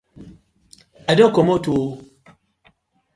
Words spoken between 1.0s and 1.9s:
I don kom oo!!